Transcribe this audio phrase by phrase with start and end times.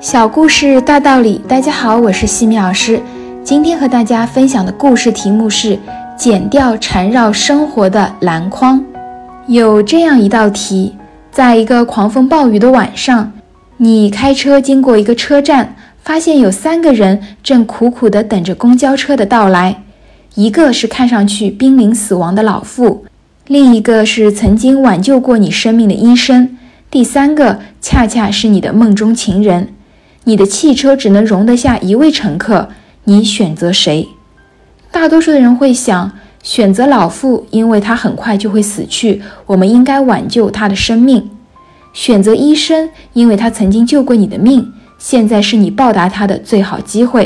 [0.00, 3.02] 小故事大道理，大家好，我是西米老师。
[3.42, 5.76] 今天和大家分享的故事题目是
[6.16, 8.80] “剪掉缠绕生活的篮筐”。
[9.48, 10.94] 有这样一道题：
[11.32, 13.32] 在一个狂风暴雨的晚上，
[13.78, 19.82] 你开车经过一个车站，发现有三个人正苦苦地等着公交车的到来。
[20.36, 23.04] 一个是看上去濒临死亡的老妇，
[23.48, 26.56] 另一个是曾经挽救过你生命的医生，
[26.88, 29.70] 第三个恰恰是你的梦中情人。
[30.28, 32.68] 你的汽车只能容得下一位乘客，
[33.04, 34.06] 你选择谁？
[34.90, 41.22] 大多数的人会想选择老妇，因为她很快就会死去，我们应该挽救她的生命；
[41.94, 47.24] 选择医生，因为他曾经救过你的命，现在是你报答他的最好机会；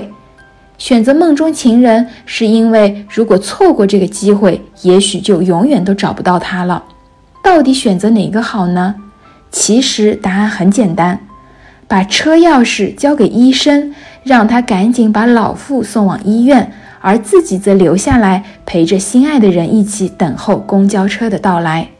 [0.78, 6.84] 选择梦中情人，是因为如果错过这个机会，也许就永远都找不到他了。
[7.42, 8.94] 到底选择哪个好呢？
[9.50, 11.18] 其实答案很简单。
[11.92, 21.90] 把车钥匙交给医生，让他赶紧把老妇送往医院，而自己则留下来陪着心爱的人一起等候公交车的到来。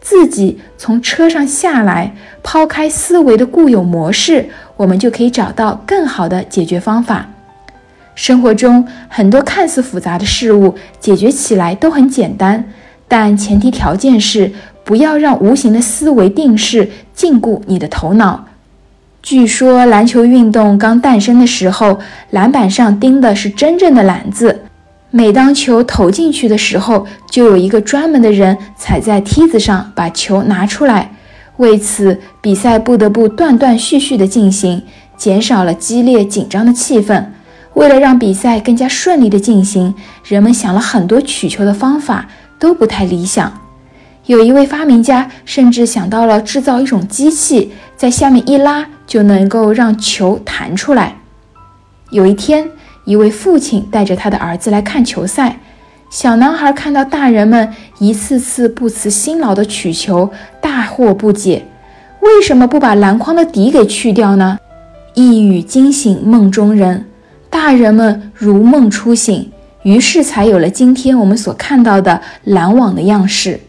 [0.00, 7.28] 自己从车上下来，抛开思维的固有模式，我们就可以找到更好的解决方法。
[8.14, 12.64] 生活中很多看似复杂的事物，解决起来都很简单，
[13.08, 14.52] 但前提条件是
[14.84, 18.44] 不要让无形的思维定式禁锢你的头脑。
[19.24, 21.98] 据说篮球运动刚诞生的时候，
[22.32, 24.60] 篮板上钉的是真正的篮子。
[25.10, 31.10] 每当球投进去的时候，就有一个专门的人踩在梯子上把球拿出来。
[31.56, 34.82] 为此，比赛不得不断断续续地进行，
[35.16, 37.24] 减少了激烈紧张的气氛。
[37.72, 39.94] 为了让比赛更加顺利地进行，
[40.28, 43.50] 人们想了很多取球的方法，都不太理想。
[44.26, 48.86] 有一位发明家甚至想到了制造一种机器，在下面一拉。
[49.06, 51.16] 就能够让球弹出来。
[52.08, 52.66] 有一天，
[53.04, 55.60] 一位父亲带着他的儿子来看球赛。
[56.08, 57.68] 小男孩看到大人们
[57.98, 61.66] 一次次不辞辛劳的取球，大惑不解：
[62.20, 64.58] 为什么不把篮筐的底给去掉呢？
[65.12, 67.04] 一语惊醒梦中人，
[67.50, 69.52] 大人们如梦初醒，
[69.82, 73.60] 于是才有了今天我们所看到的篮网的样式。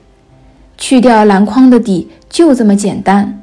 [0.78, 3.42] 去掉篮筐的底，就这么简单。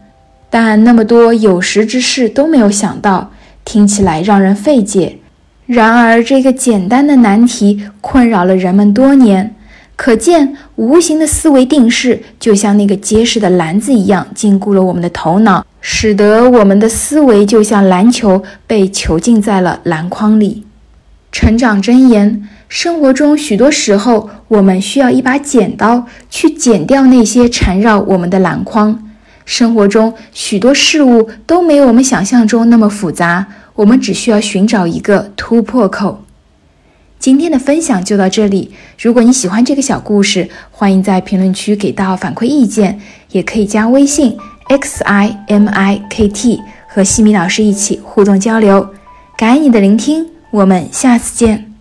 [0.50, 3.30] 但那么多有识之士都没有想到，
[3.64, 5.18] 听起来让人费解。
[5.64, 9.54] 然而，这个简单的难题困扰了人们多年，
[9.96, 20.64] 可见无形的思维定式就像那个结实的篮子一样，禁锢了我们的头脑，使得我们的思维就像篮球被囚禁在了篮筐里。
[21.32, 29.08] 成长箴言：生活中许多时候，我们需要一把剪刀去剪掉那些缠绕我们的篮筐。
[29.46, 36.22] 生活中许多事物都没有我们想象中那么复杂，我们只需要寻找一个突破口。
[37.18, 38.70] 今天的分享就到这里。
[39.00, 43.00] 如果你喜欢这个小故事，欢迎在评论区给到反馈意见，
[43.30, 44.36] 也可以加微信
[44.68, 48.90] x i m i k t 和西米老师一起互动交流。
[49.36, 51.71] 感恩你的聆听，我们下次见。